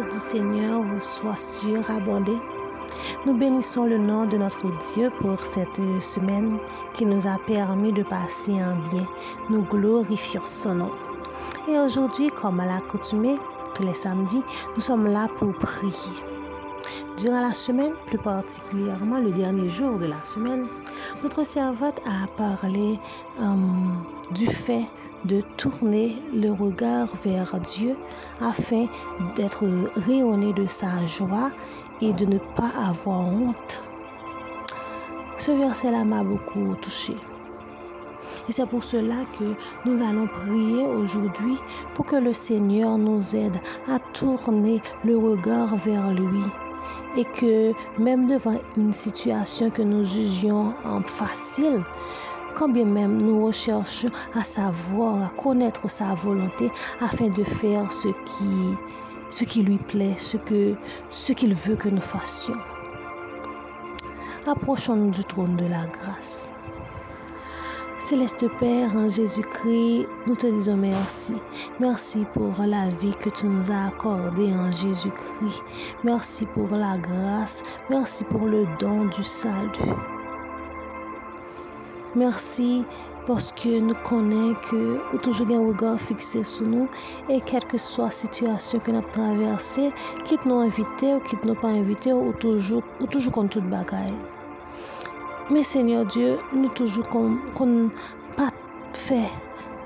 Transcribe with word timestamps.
du 0.00 0.18
Seigneur 0.18 0.82
vous 0.82 1.00
soit 1.00 1.36
surabondée. 1.36 2.36
Nous 3.26 3.34
bénissons 3.34 3.84
le 3.84 3.98
nom 3.98 4.24
de 4.26 4.36
notre 4.36 4.66
Dieu 4.92 5.10
pour 5.20 5.38
cette 5.44 5.80
semaine 6.02 6.58
qui 6.94 7.06
nous 7.06 7.26
a 7.26 7.38
permis 7.46 7.92
de 7.92 8.02
passer 8.02 8.58
un 8.58 8.74
bien. 8.90 9.06
Nous 9.50 9.62
glorifions 9.62 10.42
son 10.44 10.74
nom. 10.74 10.90
Et 11.68 11.78
aujourd'hui, 11.78 12.30
comme 12.30 12.60
à 12.60 12.66
l'accoutumée, 12.66 13.36
tous 13.74 13.84
les 13.84 13.94
samedis, 13.94 14.42
nous 14.74 14.82
sommes 14.82 15.06
là 15.06 15.28
pour 15.38 15.54
prier. 15.54 15.92
Durant 17.18 17.40
la 17.40 17.54
semaine, 17.54 17.92
plus 18.06 18.18
particulièrement 18.18 19.18
le 19.20 19.30
dernier 19.30 19.68
jour 19.68 19.98
de 19.98 20.06
la 20.06 20.22
semaine, 20.24 20.66
notre 21.22 21.44
servante 21.44 22.00
a 22.06 22.26
parlé 22.36 22.98
euh, 23.40 23.54
du 24.32 24.46
fait 24.46 24.86
de 25.24 25.42
tourner 25.56 26.16
le 26.34 26.50
regard 26.52 27.08
vers 27.24 27.58
Dieu 27.60 27.96
afin 28.40 28.86
d'être 29.36 29.64
rayonné 30.06 30.52
de 30.52 30.66
sa 30.66 31.04
joie 31.06 31.50
et 32.00 32.12
de 32.12 32.26
ne 32.26 32.38
pas 32.38 32.70
avoir 32.88 33.20
honte. 33.20 33.82
Ce 35.38 35.50
verset-là 35.50 36.04
m'a 36.04 36.22
beaucoup 36.22 36.74
touché. 36.76 37.14
Et 38.48 38.52
c'est 38.52 38.66
pour 38.66 38.84
cela 38.84 39.16
que 39.38 39.88
nous 39.88 40.02
allons 40.02 40.26
prier 40.26 40.84
aujourd'hui 40.84 41.56
pour 41.94 42.04
que 42.04 42.16
le 42.16 42.32
Seigneur 42.32 42.98
nous 42.98 43.34
aide 43.34 43.58
à 43.88 43.98
tourner 44.12 44.82
le 45.04 45.16
regard 45.16 45.76
vers 45.76 46.12
lui. 46.12 46.42
Et 47.16 47.24
que 47.24 47.72
même 47.98 48.26
devant 48.26 48.58
une 48.76 48.92
situation 48.92 49.70
que 49.70 49.82
nous 49.82 50.04
jugions 50.04 50.74
facile, 51.06 51.80
quand 52.54 52.68
bien 52.68 52.84
même 52.84 53.20
nous 53.20 53.44
recherchons 53.46 54.08
à 54.34 54.44
savoir, 54.44 55.24
à 55.24 55.28
connaître 55.42 55.88
sa 55.90 56.14
volonté 56.14 56.70
afin 57.00 57.28
de 57.28 57.44
faire 57.44 57.90
ce 57.92 58.08
qui, 59.44 59.62
lui 59.62 59.78
plaît, 59.78 60.14
ce 60.18 60.36
que, 60.36 60.74
ce 61.10 61.32
qu'il 61.32 61.54
veut 61.54 61.76
que 61.76 61.88
nous 61.88 62.00
fassions. 62.00 62.56
Approchons-nous 64.46 65.10
du 65.10 65.24
trône 65.24 65.56
de 65.56 65.66
la 65.66 65.86
grâce. 65.86 66.52
Céleste 68.00 68.46
Père, 68.60 68.94
en 68.94 69.08
Jésus-Christ, 69.08 70.06
nous 70.26 70.36
te 70.36 70.46
disons 70.46 70.76
merci. 70.76 71.32
Merci 71.80 72.26
pour 72.34 72.52
la 72.58 72.90
vie 73.00 73.14
que 73.18 73.30
tu 73.30 73.46
nous 73.46 73.70
as 73.70 73.86
accordée 73.86 74.52
en 74.52 74.70
Jésus-Christ. 74.70 75.62
Merci 76.04 76.44
pour 76.44 76.68
la 76.76 76.98
grâce. 76.98 77.62
Merci 77.88 78.24
pour 78.24 78.44
le 78.44 78.66
don 78.78 79.06
du 79.06 79.24
salut. 79.24 79.94
Mersi 82.14 82.84
porske 83.24 83.78
nou 83.82 83.96
konen 84.04 84.52
ke 84.66 84.78
ou 84.78 85.18
toujou 85.24 85.48
gen 85.48 85.64
wigan 85.64 85.98
fikse 85.98 86.42
sou 86.46 86.68
nou 86.68 86.88
e 87.32 87.40
kelke 87.48 87.80
swa 87.80 88.10
situasyon 88.12 88.82
ke 88.84 88.94
nap 88.94 89.08
traverse, 89.16 89.88
kit 90.28 90.44
nou 90.48 90.64
invite 90.66 91.14
ou 91.16 91.24
kit 91.24 91.46
nou 91.48 91.58
pa 91.58 91.72
invite 91.74 92.12
ou 92.12 92.34
toujou, 92.40 92.84
ou 93.00 93.08
toujou 93.08 93.34
kon 93.34 93.48
tout 93.50 93.64
bagay. 93.72 94.12
Me 95.50 95.64
Senyor 95.66 96.06
Diyo, 96.12 96.38
nou 96.52 96.72
toujou 96.76 97.04
kon, 97.10 97.38
kon 97.56 97.90
pa 98.36 98.50
fe 98.96 99.24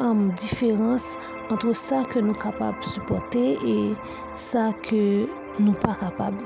am 0.00 0.10
um, 0.10 0.28
diferans 0.38 1.14
antre 1.50 1.74
sa 1.78 2.04
ke 2.08 2.22
nou 2.24 2.38
kapab 2.38 2.78
supporte 2.86 3.42
e 3.66 3.76
sa 4.38 4.70
ke 4.86 5.26
nou 5.58 5.74
pa 5.82 5.96
kapab. 5.98 6.36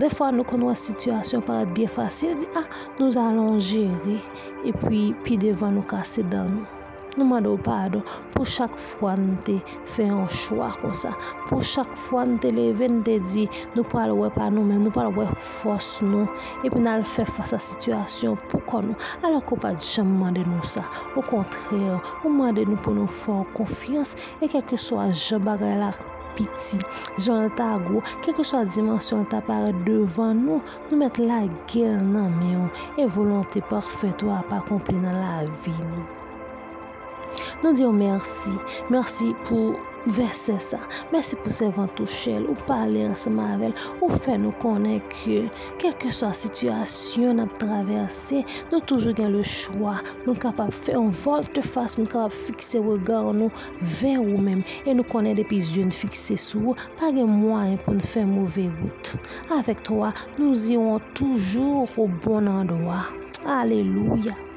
Defwa 0.00 0.30
nou 0.32 0.48
kon 0.48 0.64
wak 0.64 0.80
situasyon 0.80 1.44
parat 1.44 1.72
biye 1.76 1.88
fasil, 1.92 2.32
di, 2.40 2.46
ah, 2.56 2.64
nou 2.96 3.12
alon 3.20 3.58
jere, 3.60 4.22
e 4.66 4.76
pi 4.84 5.08
pi 5.24 5.40
devan 5.40 5.76
nou 5.78 5.88
kase 5.88 6.24
dan 6.32 6.56
nou. 6.58 6.78
Nou 7.12 7.26
mando 7.28 7.58
pardon 7.60 8.00
pou 8.32 8.46
chak 8.48 8.72
fwa 8.80 9.12
nou 9.20 9.36
te 9.44 9.58
fè 9.92 10.06
an 10.08 10.30
chwa 10.32 10.70
kon 10.80 10.94
sa. 10.96 11.10
Pou 11.50 11.60
chak 11.60 11.90
fwa 12.00 12.22
nou 12.28 12.40
te 12.40 12.48
leve 12.56 12.88
nou 12.88 13.04
te 13.04 13.18
di 13.26 13.44
nou 13.74 13.84
pal 13.90 14.14
wè 14.16 14.30
pa 14.32 14.46
nou 14.48 14.64
men, 14.64 14.80
nou 14.80 14.94
pal 14.94 15.12
wè 15.12 15.26
fos 15.36 15.98
nou. 16.06 16.24
Epi 16.64 16.80
nan 16.80 17.02
l 17.02 17.04
fè 17.08 17.26
fwa 17.28 17.44
sa 17.50 17.60
situasyon 17.60 18.40
pou 18.48 18.64
kon 18.70 18.88
nou. 18.88 19.10
Alò 19.28 19.42
kon 19.44 19.60
pa 19.60 19.74
di 19.76 19.84
jam 19.84 20.08
mande 20.22 20.46
nou 20.48 20.64
sa. 20.64 20.86
Ou 21.12 21.26
kontrè, 21.28 21.82
ou 22.22 22.32
mande 22.32 22.64
nou 22.70 22.80
pou 22.80 22.96
nou 22.96 23.10
fò 23.20 23.42
konfians 23.52 24.16
e 24.40 24.48
kelke 24.48 24.80
so 24.80 25.02
a 25.02 25.10
jè 25.12 25.42
bagay 25.42 25.76
la 25.84 25.92
piti, 26.36 26.80
jan 27.22 27.50
ta 27.58 27.74
gwo, 27.82 28.02
keke 28.24 28.44
swa 28.46 28.64
dimensyon 28.68 29.26
ta 29.30 29.42
pare 29.44 29.74
devan 29.86 30.42
nou, 30.46 30.62
nou 30.88 30.98
met 31.00 31.20
la 31.22 31.42
gel 31.70 32.00
nan 32.00 32.34
meyon, 32.40 32.68
e 32.96 33.06
volante 33.06 33.62
parfet 33.70 34.24
wap 34.26 34.52
akompli 34.58 34.98
nan 35.02 35.20
la 35.20 35.38
vi 35.64 35.76
nou. 35.78 36.04
Nou 37.62 37.72
diyo 37.76 37.92
mersi, 37.94 38.52
mersi 38.90 39.32
pou 39.46 39.76
verse 40.06 40.56
sa. 40.64 40.80
Mersi 41.12 41.38
pou 41.40 41.54
se 41.54 41.68
vantouchel, 41.74 42.46
ou 42.50 42.56
pale 42.68 43.06
ansama 43.08 43.48
avel, 43.54 43.74
ou 44.00 44.10
fe 44.22 44.36
nou 44.40 44.54
konen 44.62 45.00
ke, 45.12 45.42
kelke 45.82 46.12
so 46.14 46.28
a 46.28 46.34
situasyon 46.36 47.42
ap 47.44 47.56
traverse, 47.60 48.42
nou 48.72 48.82
toujou 48.88 49.16
gen 49.16 49.32
le 49.34 49.42
chwa, 49.46 49.98
nou 50.26 50.36
kapap 50.38 50.72
fe, 50.74 50.96
on 50.98 51.12
volte 51.22 51.64
fas, 51.66 51.96
nou 52.00 52.10
kapap 52.10 52.36
fikse 52.48 52.82
regar 52.82 53.32
nou 53.36 53.50
ver 53.98 54.20
ou 54.20 54.38
men, 54.42 54.62
e 54.86 54.94
nou 54.96 55.06
konen 55.08 55.38
depi 55.38 55.60
zyon 55.62 55.92
fikse 55.94 56.38
sou, 56.42 56.76
pa 57.00 57.12
gen 57.14 57.30
mwen 57.30 57.78
pou 57.84 57.96
nou 57.96 58.12
fe 58.14 58.26
mouve 58.28 58.68
wout. 58.78 59.16
Avek 59.58 59.84
towa, 59.86 60.12
nou 60.38 60.54
ziyon 60.58 61.02
toujou 61.16 61.88
ou 61.96 62.08
bon 62.24 62.50
andowa. 62.50 63.04
Aleluya. 63.42 64.51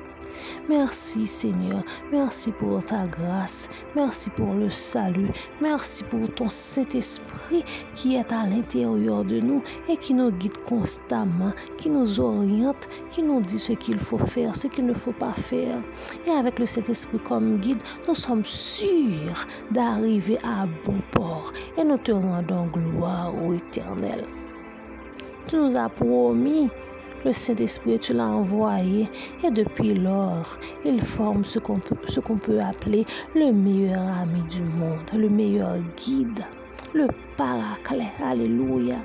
Merci 0.67 1.27
Seigneur. 1.27 1.83
Merci 2.11 2.51
pour 2.51 2.83
ta 2.83 3.05
grâce. 3.05 3.69
Merci 3.95 4.31
pour 4.31 4.53
le 4.55 4.71
salut. 4.71 5.29
Merci 5.61 6.03
pour 6.03 6.27
ton 6.33 6.49
Saint-Esprit 6.49 7.63
qui 7.95 8.15
est 8.15 8.31
à 8.31 8.47
l'intérieur 8.47 9.23
de 9.23 9.39
nous 9.39 9.61
et 9.87 9.97
qui 9.97 10.15
nous 10.15 10.31
guide 10.31 10.57
constamment, 10.67 11.53
qui 11.77 11.89
nous 11.89 12.19
oriente, 12.19 12.89
qui 13.11 13.21
nous 13.21 13.41
dit 13.41 13.59
ce 13.59 13.73
qu'il 13.73 13.99
faut 13.99 14.17
faire, 14.17 14.55
ce 14.55 14.67
qu'il 14.67 14.87
ne 14.87 14.93
faut 14.95 15.11
pas 15.11 15.33
faire. 15.33 15.77
Et 16.27 16.31
avec 16.31 16.57
le 16.57 16.65
Saint-Esprit 16.65 17.19
comme 17.19 17.57
guide, 17.57 17.79
nous 18.07 18.15
sommes 18.15 18.45
sûrs 18.45 19.47
d'arriver 19.69 20.39
à 20.43 20.65
bon 20.85 20.99
port 21.11 21.53
et 21.77 21.83
nous 21.83 21.97
te 21.97 22.11
rendons 22.11 22.65
gloire 22.65 23.31
au 23.43 23.53
éternel. 23.53 24.23
Tu 25.47 25.57
nous 25.57 25.77
as 25.77 25.89
promis 25.89 26.69
le 27.25 27.33
Saint-Esprit, 27.33 27.99
tu 27.99 28.13
l'as 28.13 28.27
envoyé 28.27 29.09
et 29.43 29.49
depuis 29.49 29.95
lors, 29.95 30.57
il 30.85 31.01
forme 31.01 31.43
ce 31.43 31.57
qu'on 31.57 31.79
peut, 31.79 31.95
peut 31.95 32.61
appeler 32.61 33.05
le 33.33 33.51
meilleur 33.51 33.99
ami 34.21 34.41
du 34.51 34.61
monde, 34.61 34.99
le 35.17 35.27
meilleur 35.27 35.77
guide, 35.97 36.45
le 36.93 37.07
paraclet. 37.35 38.11
Alléluia. 38.23 38.97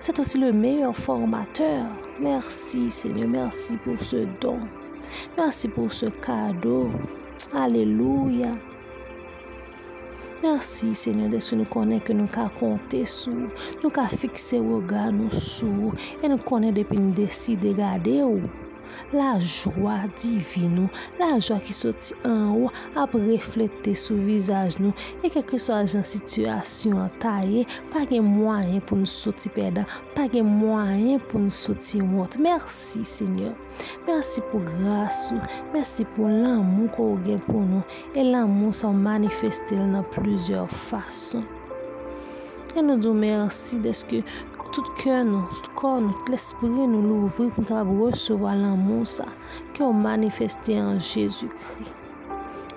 C'est 0.00 0.18
aussi 0.18 0.38
le 0.38 0.50
meilleur 0.50 0.96
formateur. 0.96 1.84
Merci 2.20 2.90
Seigneur, 2.90 3.28
merci 3.28 3.74
pour 3.84 4.00
ce 4.00 4.24
don. 4.40 4.58
Merci 5.36 5.68
pour 5.68 5.92
ce 5.92 6.06
cadeau. 6.06 6.90
Alléluia. 7.54 8.48
Mersi, 10.42 10.94
Senyor, 10.94 11.28
de 11.28 11.38
sou 11.44 11.58
nou 11.60 11.68
konen 11.68 12.00
ke 12.00 12.14
nou 12.16 12.24
ka 12.32 12.46
konte 12.56 13.02
sou, 13.12 13.50
nou 13.82 13.90
ka 13.92 14.06
fikse 14.08 14.56
woga 14.64 15.10
nou 15.12 15.28
sou, 15.36 15.92
e 16.16 16.32
nou 16.32 16.40
konen 16.48 16.72
depi 16.72 16.96
nou 16.96 17.12
deside 17.12 17.74
gade 17.76 18.16
ou. 18.24 18.69
la 19.14 19.36
jwa 19.38 19.96
divin 20.20 20.74
nou, 20.76 20.90
la 21.20 21.36
jwa 21.38 21.58
ki 21.64 21.76
soti 21.76 22.16
an 22.28 22.50
ou 22.54 22.70
ap 22.98 23.14
reflete 23.16 23.94
sou 23.98 24.18
vizaj 24.26 24.78
nou, 24.80 24.94
e 25.22 25.30
keke 25.32 25.60
so 25.60 25.74
ajan 25.76 26.06
situasyon 26.06 26.98
an 27.06 27.14
taye, 27.22 27.66
pa 27.92 28.04
gen 28.10 28.26
mwayen 28.26 28.82
pou 28.84 29.00
nou 29.00 29.10
soti 29.10 29.52
pedan, 29.54 29.88
pa 30.16 30.26
gen 30.30 30.48
mwayen 30.48 31.22
pou 31.30 31.42
nou 31.42 31.54
soti 31.54 32.02
mwot. 32.04 32.38
Mersi, 32.40 33.04
Senyor. 33.06 33.56
Mersi 34.06 34.42
pou 34.50 34.60
grasou, 34.64 35.40
mersi 35.74 36.04
pou 36.14 36.28
l'amou 36.28 36.90
ko 36.96 37.12
ou 37.14 37.22
gen 37.24 37.40
pou 37.46 37.64
nou, 37.64 37.84
e 38.14 38.24
l'amou 38.26 38.74
sa 38.76 38.92
manifestel 38.92 39.86
nan 39.92 40.04
pluzyor 40.14 40.68
fason. 40.90 41.46
E 42.70 42.82
nou 42.84 43.00
dou 43.02 43.16
mersi 43.16 43.80
deske 43.82 44.20
Tout 44.70 44.86
kè 45.00 45.22
nou, 45.26 45.48
tout 45.50 45.70
kò 45.74 45.96
nou, 45.98 46.14
tout 46.14 46.30
l'esprit 46.30 46.70
nou 46.70 47.02
louvri 47.02 47.48
pou 47.50 47.64
nou 47.64 47.70
kapab 47.72 47.88
recevoir 48.04 48.54
l'amour 48.54 49.02
sa 49.10 49.26
ki 49.74 49.82
ou 49.82 49.96
manifesté 49.96 50.78
en 50.78 50.98
Jésus-Christ. 50.98 51.96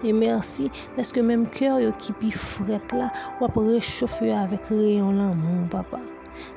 Et 0.03 0.11
merci, 0.11 0.71
parce 0.95 1.11
que 1.11 1.19
même 1.19 1.47
cœur 1.47 1.79
qui 1.97 2.11
pi 2.13 2.31
frette 2.31 2.91
là, 2.91 3.11
ou 3.39 3.45
après 3.45 3.75
réchauffer 3.75 4.33
avec 4.33 4.65
rayon 4.69 5.11
l'amour, 5.11 5.69
papa. 5.69 5.99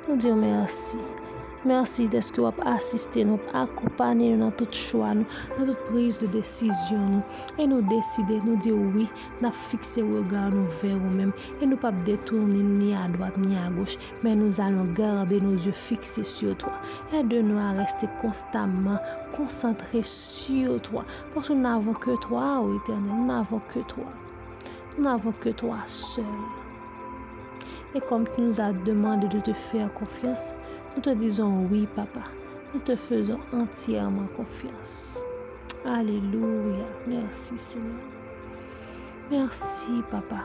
Nous 0.08 0.16
dire 0.16 0.34
merci. 0.34 0.96
Mersi 1.66 2.04
deske 2.06 2.38
wap 2.38 2.60
asiste 2.70 3.24
nou, 3.26 3.40
akopane 3.58 4.28
nou 4.28 4.38
nan 4.44 4.52
tout 4.54 4.70
chwa 4.70 5.08
nou, 5.18 5.26
nan 5.56 5.66
tout 5.66 5.80
prise 5.88 6.20
de 6.20 6.28
desisyon 6.30 7.08
nou. 7.10 7.22
E 7.58 7.64
nou 7.66 7.82
deside, 7.90 8.36
nou 8.44 8.54
di 8.62 8.70
oui, 8.70 9.08
na 9.42 9.50
fikse 9.50 10.04
wogar 10.06 10.52
nou 10.54 10.70
ver 10.78 10.94
ou 10.94 11.10
men. 11.10 11.32
E 11.58 11.66
nou 11.66 11.80
pap 11.82 11.96
detourne 12.06 12.60
ni 12.62 12.92
a 12.94 13.08
doat 13.10 13.34
ni 13.42 13.58
a 13.58 13.64
goch, 13.74 13.96
men 14.22 14.38
nou 14.38 14.54
alon 14.62 14.92
garde 14.94 15.40
nou 15.42 15.58
zye 15.58 15.74
fikse 15.74 16.22
sur 16.30 16.54
toi. 16.62 16.76
E 17.10 17.24
de 17.26 17.40
nou 17.42 17.58
a 17.58 17.72
reste 17.80 18.06
konstanman, 18.20 19.00
konsantre 19.34 20.04
sur 20.06 20.78
toi. 20.86 21.02
Pors 21.34 21.50
nou 21.50 21.64
n'avon 21.64 21.98
ke 21.98 22.14
toi 22.28 22.44
oh 22.60 22.68
ou 22.68 22.78
eternel, 22.78 23.10
nou 23.10 23.26
n'avon 23.32 23.66
ke 23.74 23.82
toi. 23.90 24.06
Nou 24.94 25.08
n'avon 25.08 25.34
ke 25.42 25.50
toi 25.58 25.82
seul. 25.90 26.65
Et 27.94 28.00
comme 28.00 28.26
tu 28.34 28.40
nous 28.40 28.60
as 28.60 28.72
demandé 28.72 29.28
de 29.28 29.40
te 29.40 29.52
faire 29.52 29.92
confiance, 29.94 30.52
nous 30.94 31.02
te 31.02 31.10
disons 31.10 31.66
oui, 31.70 31.86
papa. 31.94 32.20
Nous 32.74 32.80
te 32.80 32.96
faisons 32.96 33.38
entièrement 33.52 34.26
confiance. 34.36 35.20
Alléluia. 35.84 36.84
Merci, 37.06 37.56
Seigneur. 37.56 37.94
Merci, 39.30 40.02
papa. 40.10 40.42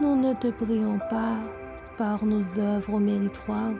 Nous 0.00 0.16
ne 0.16 0.32
te 0.34 0.48
prions 0.48 0.98
pas 1.10 1.36
par 1.98 2.24
nos 2.24 2.42
œuvres 2.58 2.98
méritoires, 2.98 3.74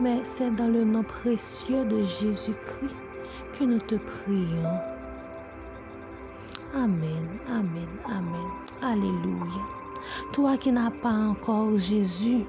mais 0.00 0.18
c'est 0.24 0.54
dans 0.54 0.66
le 0.66 0.84
nom 0.84 1.02
précieux 1.02 1.84
de 1.84 2.02
Jésus-Christ 2.02 2.96
que 3.58 3.64
nous 3.64 3.78
te 3.78 3.94
prions. 3.94 4.78
Amen, 6.74 7.26
amen, 7.48 7.88
amen. 8.06 8.50
Alléluia. 8.82 9.87
Toi 10.32 10.56
qui 10.56 10.72
n'as 10.72 10.90
pas 10.90 11.12
encore 11.12 11.78
Jésus, 11.78 12.44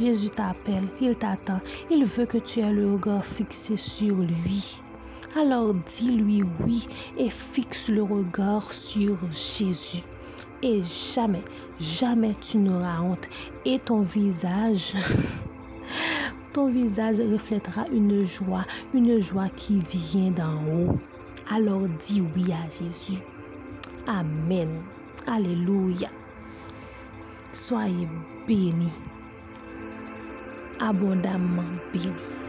Jésus 0.00 0.30
t'appelle, 0.30 0.88
il 1.00 1.16
t'attend, 1.16 1.60
il 1.90 2.04
veut 2.04 2.26
que 2.26 2.38
tu 2.38 2.60
aies 2.60 2.72
le 2.72 2.92
regard 2.92 3.24
fixé 3.24 3.76
sur 3.76 4.16
lui. 4.16 4.78
Alors 5.38 5.74
dis-lui 5.74 6.42
oui 6.60 6.88
et 7.18 7.30
fixe 7.30 7.90
le 7.90 8.02
regard 8.02 8.72
sur 8.72 9.16
Jésus. 9.30 10.02
Et 10.62 10.82
jamais, 10.82 11.42
jamais 11.78 12.34
tu 12.40 12.56
n'auras 12.56 13.00
honte. 13.02 13.28
Et 13.66 13.78
ton 13.78 14.00
visage, 14.00 14.94
ton 16.54 16.68
visage 16.68 17.20
reflètera 17.20 17.84
une 17.92 18.24
joie, 18.24 18.64
une 18.94 19.20
joie 19.20 19.50
qui 19.54 19.82
vient 19.90 20.30
d'en 20.30 20.54
haut. 20.54 20.98
Alors 21.50 21.82
dis 22.06 22.22
oui 22.34 22.52
à 22.52 22.82
Jésus. 22.82 23.20
Amen. 24.06 24.68
Alléluia. 25.26 26.08
Soyez 27.52 28.08
bénis, 28.46 28.92
abondamment 30.78 31.62
bénis. 31.92 32.45